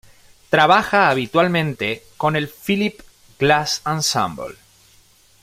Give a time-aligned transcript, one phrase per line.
[0.49, 3.01] Trabaja habitualmente con el Philip
[3.37, 4.55] Glass Ensemble.